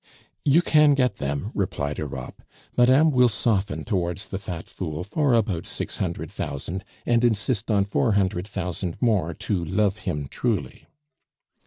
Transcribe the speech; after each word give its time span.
"You 0.43 0.63
can 0.63 0.95
get 0.95 1.17
them," 1.17 1.51
replied 1.53 1.99
Europe. 1.99 2.41
"Madame 2.75 3.11
will 3.11 3.29
soften 3.29 3.83
towards 3.85 4.29
the 4.29 4.39
fat 4.39 4.65
fool 4.67 5.03
for 5.03 5.35
about 5.35 5.67
six 5.67 5.97
hundred 5.97 6.31
thousand, 6.31 6.83
and 7.05 7.23
insist 7.23 7.69
on 7.69 7.85
four 7.85 8.13
hundred 8.13 8.47
thousand 8.47 8.97
more 8.99 9.35
to 9.35 9.63
love 9.63 9.97
him 9.97 10.27
truly!" 10.27 10.87